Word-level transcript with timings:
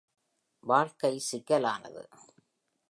வாழ்க்கை 0.63 1.21
சிக்கலானது. 1.31 2.03